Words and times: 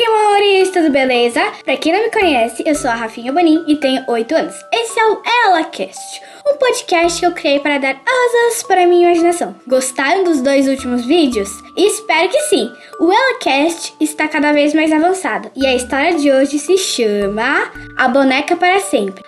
aí, 0.00 0.06
amores, 0.06 0.70
tudo 0.70 0.90
beleza? 0.90 1.40
Pra 1.64 1.76
quem 1.76 1.92
não 1.92 2.02
me 2.02 2.10
conhece, 2.10 2.62
eu 2.66 2.74
sou 2.74 2.90
a 2.90 2.94
Rafinha 2.94 3.32
Bonin 3.32 3.64
e 3.66 3.76
tenho 3.76 4.04
8 4.08 4.34
anos. 4.34 4.54
Esse 4.72 4.98
é 4.98 5.04
o 5.06 5.22
ElaCast, 5.46 6.22
um 6.46 6.56
podcast 6.56 7.20
que 7.20 7.26
eu 7.26 7.32
criei 7.32 7.60
para 7.60 7.78
dar 7.78 8.00
asas 8.06 8.62
para 8.62 8.86
minha 8.86 9.08
imaginação. 9.08 9.54
Gostaram 9.66 10.24
dos 10.24 10.40
dois 10.40 10.68
últimos 10.68 11.04
vídeos? 11.04 11.50
Espero 11.76 12.30
que 12.30 12.40
sim! 12.42 12.72
O 12.98 13.12
ElaCast 13.12 13.94
está 14.00 14.26
cada 14.26 14.52
vez 14.52 14.74
mais 14.74 14.92
avançado 14.92 15.50
e 15.54 15.66
a 15.66 15.74
história 15.74 16.14
de 16.14 16.30
hoje 16.30 16.58
se 16.58 16.78
chama 16.78 17.70
A 17.96 18.08
Boneca 18.08 18.56
para 18.56 18.80
Sempre. 18.80 19.22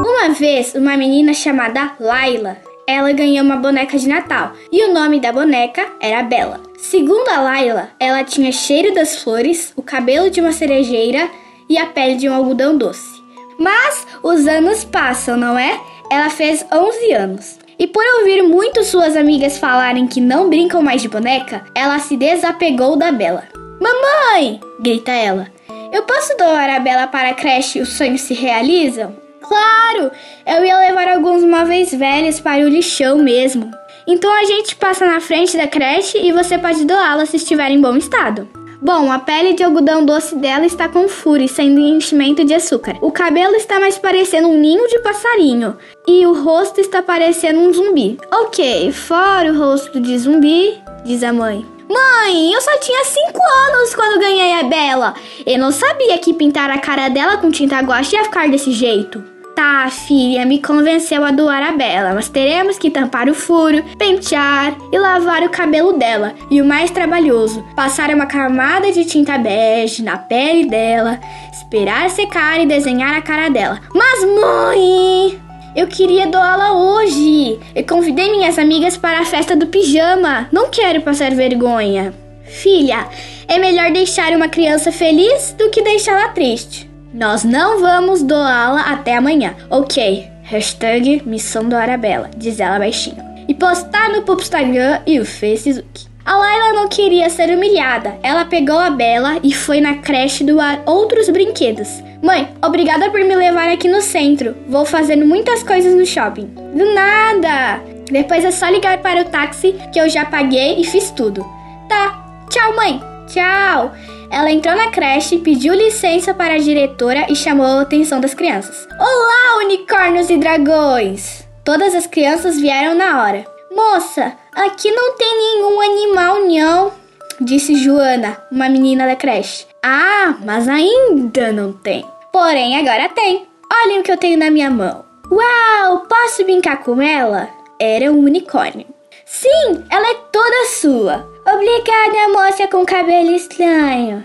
Uma 0.00 0.30
vez, 0.30 0.74
uma 0.74 0.96
menina 0.96 1.32
chamada 1.32 1.92
Laila 2.00 2.56
ela 2.86 3.12
ganhou 3.12 3.44
uma 3.44 3.56
boneca 3.56 3.98
de 3.98 4.08
Natal 4.08 4.52
e 4.70 4.84
o 4.84 4.92
nome 4.92 5.20
da 5.20 5.32
boneca 5.32 5.86
era 6.00 6.22
Bela. 6.22 6.60
Segundo 6.76 7.28
a 7.28 7.40
Laila, 7.40 7.90
ela 7.98 8.24
tinha 8.24 8.52
cheiro 8.52 8.94
das 8.94 9.22
flores, 9.22 9.72
o 9.76 9.82
cabelo 9.82 10.30
de 10.30 10.40
uma 10.40 10.52
cerejeira 10.52 11.30
e 11.68 11.78
a 11.78 11.86
pele 11.86 12.16
de 12.16 12.28
um 12.28 12.34
algodão 12.34 12.76
doce. 12.76 13.22
Mas 13.58 14.06
os 14.22 14.46
anos 14.46 14.84
passam, 14.84 15.36
não 15.36 15.58
é? 15.58 15.80
Ela 16.10 16.28
fez 16.28 16.64
11 16.70 17.12
anos. 17.12 17.58
E 17.78 17.86
por 17.86 18.04
ouvir 18.18 18.42
muito 18.42 18.84
suas 18.84 19.16
amigas 19.16 19.58
falarem 19.58 20.06
que 20.06 20.20
não 20.20 20.48
brincam 20.48 20.82
mais 20.82 21.02
de 21.02 21.08
boneca, 21.08 21.64
ela 21.74 21.98
se 21.98 22.16
desapegou 22.16 22.96
da 22.96 23.10
Bela. 23.10 23.44
Mamãe! 23.80 24.60
grita 24.80 25.10
ela. 25.10 25.48
Eu 25.92 26.02
posso 26.02 26.36
doar 26.36 26.70
a 26.70 26.78
Bela 26.78 27.06
para 27.06 27.30
a 27.30 27.34
creche 27.34 27.78
e 27.78 27.82
os 27.82 27.90
sonhos 27.90 28.20
se 28.20 28.34
realizam? 28.34 29.23
Claro! 29.46 30.10
Eu 30.46 30.64
ia 30.64 30.78
levar 30.78 31.08
alguns 31.08 31.44
móveis 31.44 31.92
velhos 31.92 32.40
para 32.40 32.64
o 32.64 32.68
lixão 32.68 33.18
mesmo. 33.18 33.70
Então 34.06 34.32
a 34.32 34.44
gente 34.44 34.76
passa 34.76 35.06
na 35.06 35.20
frente 35.20 35.56
da 35.56 35.66
creche 35.66 36.18
e 36.18 36.32
você 36.32 36.58
pode 36.58 36.84
doá-la 36.84 37.26
se 37.26 37.36
estiver 37.36 37.70
em 37.70 37.80
bom 37.80 37.96
estado. 37.96 38.48
Bom, 38.80 39.10
a 39.10 39.18
pele 39.18 39.54
de 39.54 39.64
algodão 39.64 40.04
doce 40.04 40.36
dela 40.36 40.66
está 40.66 40.90
com 40.90 41.08
furo 41.08 41.48
sendo 41.48 41.80
enchimento 41.80 42.44
de 42.44 42.52
açúcar. 42.52 42.96
O 43.00 43.10
cabelo 43.10 43.54
está 43.54 43.80
mais 43.80 43.96
parecendo 43.96 44.48
um 44.48 44.58
ninho 44.58 44.86
de 44.88 44.98
passarinho. 44.98 45.76
E 46.06 46.26
o 46.26 46.34
rosto 46.44 46.82
está 46.82 47.00
parecendo 47.00 47.60
um 47.60 47.72
zumbi. 47.72 48.18
Ok, 48.30 48.92
fora 48.92 49.50
o 49.50 49.58
rosto 49.58 49.98
de 49.98 50.18
zumbi, 50.18 50.78
diz 51.02 51.22
a 51.22 51.32
mãe. 51.32 51.64
Mãe, 51.88 52.52
eu 52.52 52.60
só 52.60 52.78
tinha 52.78 53.04
5 53.04 53.38
anos 53.68 53.94
quando 53.94 54.20
ganhei 54.20 54.52
a 54.60 54.64
Bela. 54.64 55.14
Eu 55.46 55.58
não 55.58 55.70
sabia 55.70 56.18
que 56.18 56.34
pintar 56.34 56.68
a 56.70 56.78
cara 56.78 57.08
dela 57.08 57.38
com 57.38 57.50
tinta 57.50 57.80
guache 57.80 58.16
ia 58.16 58.24
ficar 58.24 58.48
desse 58.48 58.70
jeito. 58.70 59.33
Tá, 59.54 59.88
filha, 59.88 60.44
me 60.44 60.60
convenceu 60.60 61.24
a 61.24 61.30
doar 61.30 61.62
a 61.62 61.72
Bela, 61.72 62.12
mas 62.12 62.28
teremos 62.28 62.76
que 62.76 62.90
tampar 62.90 63.28
o 63.28 63.34
furo, 63.34 63.84
pentear 63.96 64.76
e 64.92 64.98
lavar 64.98 65.44
o 65.44 65.48
cabelo 65.48 65.92
dela. 65.92 66.34
E 66.50 66.60
o 66.60 66.64
mais 66.64 66.90
trabalhoso, 66.90 67.64
passar 67.76 68.10
uma 68.10 68.26
camada 68.26 68.90
de 68.90 69.04
tinta 69.04 69.38
bege 69.38 70.02
na 70.02 70.18
pele 70.18 70.66
dela, 70.66 71.20
esperar 71.52 72.10
secar 72.10 72.60
e 72.60 72.66
desenhar 72.66 73.14
a 73.14 73.22
cara 73.22 73.48
dela. 73.48 73.80
Mas, 73.94 74.24
mãe! 74.24 75.40
Eu 75.76 75.86
queria 75.86 76.26
doá-la 76.26 76.72
hoje. 76.72 77.60
Eu 77.74 77.84
convidei 77.84 78.30
minhas 78.30 78.58
amigas 78.58 78.96
para 78.96 79.20
a 79.20 79.24
festa 79.24 79.54
do 79.54 79.66
pijama. 79.66 80.48
Não 80.52 80.68
quero 80.68 81.00
passar 81.02 81.32
vergonha. 81.32 82.12
Filha, 82.44 83.08
é 83.48 83.58
melhor 83.58 83.92
deixar 83.92 84.32
uma 84.32 84.48
criança 84.48 84.92
feliz 84.92 85.52
do 85.58 85.70
que 85.70 85.82
deixá-la 85.82 86.28
triste. 86.28 86.93
Nós 87.14 87.44
não 87.44 87.80
vamos 87.80 88.24
doá-la 88.24 88.92
até 88.92 89.16
amanhã. 89.16 89.54
Ok. 89.70 90.28
Hashtag 90.42 91.22
missão 91.24 91.68
do 91.68 91.76
Arabella, 91.76 92.28
diz 92.36 92.58
ela 92.58 92.80
baixinho. 92.80 93.22
E 93.46 93.54
postar 93.54 94.10
no 94.10 94.24
Instagram 94.34 95.00
e 95.06 95.20
o 95.20 95.24
Facebook. 95.24 96.06
A 96.24 96.36
Laila 96.36 96.72
não 96.72 96.88
queria 96.88 97.30
ser 97.30 97.50
humilhada. 97.50 98.18
Ela 98.20 98.44
pegou 98.46 98.78
a 98.78 98.90
Bela 98.90 99.38
e 99.44 99.54
foi 99.54 99.80
na 99.80 99.98
creche 99.98 100.42
doar 100.42 100.82
outros 100.86 101.30
brinquedos. 101.30 102.02
Mãe, 102.20 102.48
obrigada 102.60 103.08
por 103.10 103.20
me 103.20 103.36
levar 103.36 103.68
aqui 103.68 103.88
no 103.88 104.00
centro. 104.00 104.56
Vou 104.66 104.84
fazendo 104.84 105.24
muitas 105.24 105.62
coisas 105.62 105.94
no 105.94 106.04
shopping. 106.04 106.46
Do 106.74 106.94
nada! 106.94 107.80
Depois 108.10 108.44
é 108.44 108.50
só 108.50 108.68
ligar 108.68 108.98
para 108.98 109.22
o 109.22 109.26
táxi 109.26 109.74
que 109.92 110.00
eu 110.00 110.08
já 110.08 110.24
paguei 110.24 110.80
e 110.80 110.84
fiz 110.84 111.12
tudo. 111.12 111.46
Tá. 111.88 112.24
Tchau, 112.50 112.74
mãe. 112.74 113.00
Tchau. 113.28 113.92
Ela 114.34 114.50
entrou 114.50 114.74
na 114.74 114.90
creche, 114.90 115.38
pediu 115.38 115.72
licença 115.72 116.34
para 116.34 116.54
a 116.54 116.58
diretora 116.58 117.26
e 117.30 117.36
chamou 117.36 117.64
a 117.66 117.82
atenção 117.82 118.20
das 118.20 118.34
crianças. 118.34 118.84
Olá, 118.98 119.64
unicórnios 119.64 120.28
e 120.28 120.36
dragões! 120.36 121.46
Todas 121.64 121.94
as 121.94 122.08
crianças 122.08 122.60
vieram 122.60 122.96
na 122.96 123.22
hora. 123.22 123.44
Moça, 123.70 124.32
aqui 124.52 124.90
não 124.90 125.16
tem 125.16 125.38
nenhum 125.38 125.80
animal, 125.80 126.48
não, 126.48 126.92
disse 127.40 127.76
Joana, 127.76 128.36
uma 128.50 128.68
menina 128.68 129.06
da 129.06 129.14
creche. 129.14 129.66
Ah, 129.80 130.34
mas 130.44 130.68
ainda 130.68 131.52
não 131.52 131.72
tem. 131.72 132.04
Porém, 132.32 132.76
agora 132.76 133.08
tem. 133.10 133.46
Olhem 133.84 134.00
o 134.00 134.02
que 134.02 134.10
eu 134.10 134.16
tenho 134.16 134.36
na 134.36 134.50
minha 134.50 134.68
mão. 134.68 135.04
Uau, 135.30 136.06
posso 136.08 136.42
brincar 136.42 136.82
com 136.82 137.00
ela? 137.00 137.48
Era 137.78 138.10
um 138.10 138.18
unicórnio. 138.18 138.93
Sim, 139.26 139.84
ela 139.90 140.10
é 140.10 140.14
toda 140.30 140.66
sua. 140.66 141.26
Obrigada, 141.46 142.28
moça 142.28 142.68
com 142.68 142.84
cabelo 142.84 143.30
estranho. 143.30 144.24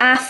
Af, 0.00 0.28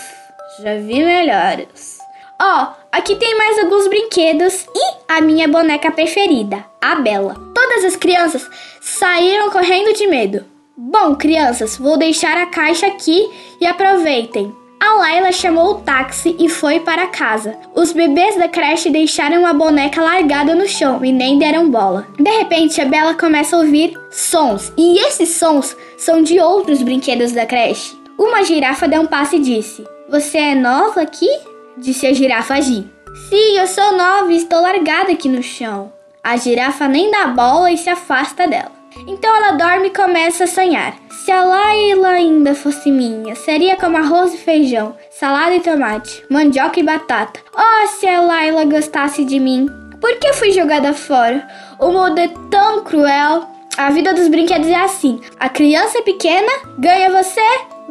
já 0.59 0.75
vi 0.75 1.03
melhores. 1.03 1.99
Ó, 2.39 2.63
oh, 2.63 2.67
aqui 2.91 3.15
tem 3.15 3.37
mais 3.37 3.59
alguns 3.59 3.87
brinquedos 3.87 4.65
e 4.75 4.95
a 5.07 5.21
minha 5.21 5.47
boneca 5.47 5.91
preferida, 5.91 6.65
a 6.81 6.95
Bela. 6.95 7.35
Todas 7.53 7.85
as 7.85 7.95
crianças 7.95 8.49
saíram 8.81 9.51
correndo 9.51 9.93
de 9.93 10.07
medo. 10.07 10.45
Bom, 10.75 11.15
crianças, 11.15 11.77
vou 11.77 11.97
deixar 11.97 12.37
a 12.37 12.47
caixa 12.47 12.87
aqui 12.87 13.27
e 13.59 13.65
aproveitem. 13.65 14.55
A 14.91 14.95
Laila 14.95 15.31
chamou 15.31 15.71
o 15.71 15.75
táxi 15.75 16.35
e 16.37 16.49
foi 16.49 16.81
para 16.81 17.07
casa. 17.07 17.57
Os 17.73 17.93
bebês 17.93 18.35
da 18.35 18.49
creche 18.49 18.89
deixaram 18.89 19.45
a 19.45 19.53
boneca 19.53 20.01
largada 20.01 20.53
no 20.53 20.67
chão 20.67 21.03
e 21.05 21.13
nem 21.13 21.39
deram 21.39 21.71
bola. 21.71 22.05
De 22.19 22.29
repente, 22.29 22.81
a 22.81 22.83
Bela 22.83 23.13
começa 23.13 23.55
a 23.55 23.59
ouvir 23.59 23.97
sons, 24.11 24.73
e 24.77 24.99
esses 24.99 25.29
sons 25.29 25.77
são 25.97 26.21
de 26.21 26.41
outros 26.41 26.81
brinquedos 26.81 27.31
da 27.31 27.45
creche. 27.45 27.97
Uma 28.19 28.43
girafa 28.43 28.85
deu 28.85 29.03
um 29.03 29.07
passo 29.07 29.37
e 29.37 29.39
disse: 29.39 29.87
Você 30.09 30.37
é 30.37 30.55
nova 30.55 31.03
aqui? 31.03 31.29
Disse 31.77 32.05
a 32.05 32.13
girafa 32.13 32.59
Gi. 32.59 32.85
Sim, 33.29 33.59
eu 33.59 33.67
sou 33.67 33.95
nova 33.95 34.29
e 34.29 34.35
estou 34.35 34.61
largada 34.61 35.13
aqui 35.13 35.29
no 35.29 35.41
chão. 35.41 35.93
A 36.21 36.35
girafa 36.35 36.89
nem 36.89 37.09
dá 37.09 37.27
bola 37.27 37.71
e 37.71 37.77
se 37.77 37.89
afasta 37.89 38.45
dela. 38.45 38.80
Então 39.07 39.35
ela 39.35 39.51
dorme 39.51 39.87
e 39.87 39.93
começa 39.93 40.43
a 40.43 40.47
sonhar. 40.47 40.95
Se 41.23 41.31
a 41.31 41.43
Laila 41.43 42.09
ainda 42.09 42.55
fosse 42.55 42.91
minha, 42.91 43.35
seria 43.35 43.75
como 43.75 43.97
arroz 43.97 44.33
e 44.33 44.37
feijão, 44.37 44.95
salada 45.09 45.55
e 45.55 45.59
tomate, 45.59 46.23
mandioca 46.29 46.79
e 46.79 46.83
batata. 46.83 47.39
Oh, 47.55 47.87
se 47.87 48.07
a 48.07 48.21
Laila 48.21 48.65
gostasse 48.65 49.23
de 49.23 49.39
mim! 49.39 49.67
Por 50.01 50.17
que 50.17 50.33
fui 50.33 50.51
jogada 50.51 50.93
fora? 50.93 51.47
O 51.79 51.91
mundo 51.91 52.17
é 52.17 52.27
tão 52.49 52.83
cruel. 52.83 53.47
A 53.77 53.91
vida 53.91 54.13
dos 54.13 54.27
brinquedos 54.27 54.67
é 54.67 54.75
assim: 54.75 55.21
a 55.39 55.47
criança 55.47 56.01
pequena 56.01 56.51
ganha 56.79 57.11
você, 57.11 57.39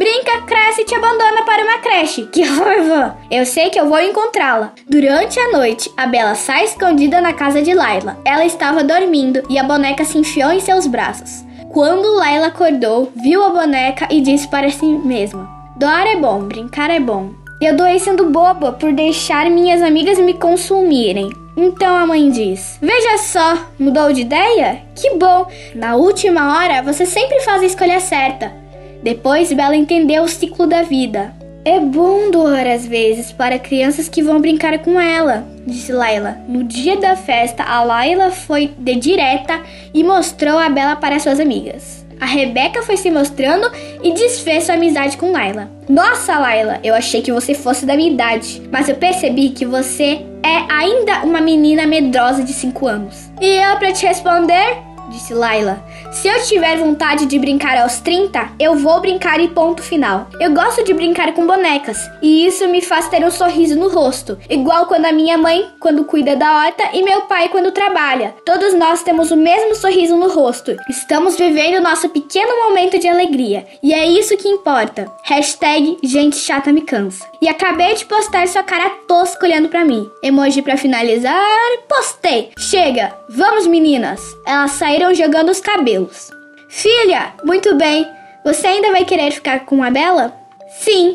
brinca, 0.00 0.41
cresce 0.47 0.81
e 0.81 0.84
te 0.87 0.94
abandona 0.94 1.43
para 1.44 1.62
uma 1.62 1.78
creche. 1.78 2.22
Que 2.33 2.43
raiva! 2.43 3.19
Eu 3.31 3.44
sei 3.44 3.69
que 3.69 3.78
eu 3.78 3.87
vou 3.87 4.00
encontrá-la. 4.00 4.72
Durante 4.88 5.38
a 5.38 5.53
noite, 5.53 5.93
a 5.94 6.06
Bela 6.06 6.34
sai 6.34 6.65
escondida 6.65 7.21
na 7.21 7.34
casa 7.34 7.61
de 7.61 7.75
Laila. 7.75 8.16
Ela 8.25 8.47
estava 8.47 8.83
dormindo 8.83 9.43
e 9.50 9.59
a 9.59 9.62
boneca 9.62 10.03
se 10.06 10.16
enfiou 10.16 10.53
em 10.53 10.60
seus 10.60 10.87
braços. 10.87 11.44
Quando 11.71 12.16
Laila 12.16 12.47
acordou, 12.47 13.12
viu 13.15 13.44
a 13.44 13.50
boneca 13.50 14.09
e 14.10 14.22
disse 14.22 14.49
para 14.49 14.71
si 14.71 14.87
mesma: 14.87 15.47
Doar 15.77 16.06
é 16.06 16.16
bom, 16.16 16.44
brincar 16.44 16.89
é 16.89 16.99
bom. 16.99 17.33
Eu 17.60 17.77
doei 17.77 17.99
sendo 17.99 18.31
boba 18.31 18.72
por 18.72 18.94
deixar 18.94 19.50
minhas 19.50 19.83
amigas 19.83 20.19
me 20.19 20.33
consumirem. 20.33 21.28
Então 21.55 21.94
a 21.94 22.06
mãe 22.06 22.31
diz: 22.31 22.78
Veja 22.81 23.19
só, 23.19 23.66
mudou 23.78 24.10
de 24.15 24.22
ideia? 24.22 24.81
Que 24.97 25.15
bom! 25.16 25.47
Na 25.75 25.94
última 25.94 26.56
hora 26.56 26.83
você 26.83 27.05
sempre 27.05 27.39
faz 27.41 27.60
a 27.60 27.66
escolha 27.66 28.00
certa. 28.00 28.59
Depois 29.03 29.53
Bela 29.53 29.77
entendeu 29.77 30.25
o 30.25 30.28
ciclo 30.28 30.66
da 30.66 30.83
vida. 30.83 31.34
É 31.65 31.78
bom 31.78 32.30
doar 32.30 32.66
às 32.66 32.86
vezes 32.86 33.33
para 33.33 33.59
crianças 33.59 34.09
que 34.09 34.22
vão 34.22 34.41
brincar 34.41 34.78
com 34.78 34.98
ela, 34.98 35.47
disse 35.66 35.92
Laila. 35.92 36.39
No 36.48 36.65
dia 36.65 36.97
da 36.97 37.16
festa, 37.16 37.63
a 37.63 37.83
Laila 37.83 38.30
foi 38.30 38.72
de 38.78 38.95
direta 38.95 39.60
e 39.92 40.03
mostrou 40.03 40.59
a 40.59 40.71
Bela 40.71 40.97
para 40.97 41.19
suas 41.19 41.39
amigas. 41.39 42.01
A 42.21 42.27
Rebeca 42.27 42.83
foi 42.83 42.98
se 42.98 43.10
mostrando 43.10 43.71
e 44.03 44.13
desfez 44.13 44.65
sua 44.65 44.75
amizade 44.75 45.16
com 45.16 45.33
Laila. 45.33 45.71
Nossa, 45.89 46.39
Laila, 46.39 46.78
eu 46.84 46.95
achei 46.95 47.22
que 47.22 47.33
você 47.33 47.54
fosse 47.54 47.86
da 47.86 47.97
minha 47.97 48.13
idade, 48.13 48.63
mas 48.71 48.89
eu 48.89 48.95
percebi 48.95 49.51
que 49.51 49.65
você 49.65 50.27
é 50.42 50.72
ainda 50.72 51.25
uma 51.25 51.41
menina 51.41 51.86
medrosa 51.86 52.42
de 52.42 52.53
5 52.53 52.86
anos. 52.86 53.30
E 53.41 53.47
eu 53.47 53.77
para 53.78 53.92
te 53.92 54.07
responder? 54.07 54.90
Disse 55.10 55.34
Laila. 55.34 55.84
Se 56.12 56.28
eu 56.28 56.42
tiver 56.45 56.78
vontade 56.78 57.27
de 57.27 57.39
brincar 57.39 57.77
aos 57.78 58.01
30, 58.01 58.53
eu 58.59 58.77
vou 58.77 59.01
brincar 59.01 59.41
e 59.41 59.48
ponto 59.48 59.83
final. 59.83 60.28
Eu 60.41 60.53
gosto 60.53 60.84
de 60.84 60.95
brincar 60.95 61.33
com 61.34 61.47
bonecas 61.47 61.98
e 62.22 62.47
isso 62.47 62.66
me 62.68 62.80
faz 62.80 63.09
ter 63.09 63.24
um 63.24 63.30
sorriso 63.30 63.77
no 63.77 63.89
rosto, 63.89 64.39
igual 64.48 64.86
quando 64.86 65.07
a 65.07 65.12
minha 65.12 65.36
mãe 65.36 65.68
quando 65.80 66.04
cuida 66.04 66.36
da 66.36 66.59
horta 66.59 66.84
e 66.92 67.03
meu 67.03 67.22
pai 67.22 67.48
quando 67.48 67.72
trabalha. 67.72 68.34
Todos 68.45 68.72
nós 68.74 69.03
temos 69.03 69.30
o 69.30 69.36
mesmo 69.36 69.74
sorriso 69.74 70.16
no 70.16 70.28
rosto. 70.28 70.77
Estamos 70.89 71.36
vivendo 71.36 71.83
nosso 71.83 72.09
pequeno 72.09 72.68
momento 72.68 72.98
de 72.98 73.09
alegria 73.09 73.66
e 73.83 73.92
é 73.92 74.06
isso 74.06 74.36
que 74.36 74.48
importa. 74.48 75.10
Hashtag 75.24 75.98
gente 76.03 76.36
chata 76.36 76.72
me 76.72 76.83
cansa. 76.83 77.27
E 77.42 77.48
acabei 77.48 77.95
de 77.95 78.04
postar 78.04 78.47
sua 78.47 78.63
cara 78.63 78.91
tosca 79.09 79.47
olhando 79.47 79.68
para 79.68 79.84
mim. 79.84 80.09
Emoji 80.22 80.63
para 80.63 80.77
finalizar, 80.77 81.42
postei. 81.89 82.51
Chega, 82.59 83.16
vamos 83.30 83.66
meninas. 83.66 84.36
Elas 84.44 84.72
saíram 84.72 85.15
jogando 85.15 85.50
os 85.50 85.60
cabelos. 85.60 86.30
Filha, 86.68 87.32
muito 87.44 87.74
bem. 87.77 88.06
Você 88.44 88.66
ainda 88.66 88.91
vai 88.91 89.04
querer 89.04 89.30
ficar 89.30 89.60
com 89.60 89.82
a 89.82 89.91
Bela? 89.91 90.34
Sim. 90.80 91.15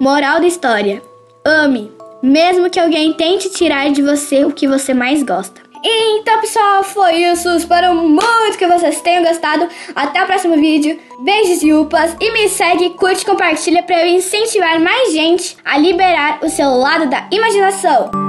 Moral 0.00 0.40
da 0.40 0.46
história: 0.46 1.02
ame, 1.44 1.90
mesmo 2.22 2.70
que 2.70 2.80
alguém 2.80 3.12
tente 3.12 3.50
tirar 3.50 3.90
de 3.90 4.02
você 4.02 4.44
o 4.44 4.52
que 4.52 4.66
você 4.66 4.92
mais 4.92 5.22
gosta. 5.22 5.68
Então, 5.84 6.40
pessoal, 6.40 6.82
foi 6.82 7.22
isso. 7.22 7.48
Espero 7.50 7.94
muito 7.94 8.58
que 8.58 8.66
vocês 8.66 9.00
tenham 9.00 9.22
gostado. 9.22 9.68
Até 9.94 10.22
o 10.22 10.26
próximo 10.26 10.56
vídeo. 10.56 10.98
Beijos 11.20 11.62
e 11.62 11.72
upas. 11.72 12.16
E 12.20 12.32
me 12.32 12.48
segue, 12.48 12.90
curte, 12.90 13.24
compartilha 13.24 13.82
para 13.84 14.04
eu 14.04 14.16
incentivar 14.16 14.80
mais 14.80 15.12
gente 15.12 15.56
a 15.64 15.78
liberar 15.78 16.40
o 16.42 16.48
seu 16.48 16.68
lado 16.70 17.08
da 17.08 17.28
imaginação. 17.30 18.27